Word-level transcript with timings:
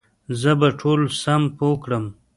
زه 0.41 0.51
به 0.59 0.69
ټول 0.79 1.01
سم 1.21 1.41
پوه 1.57 1.75
کړم 1.83 2.05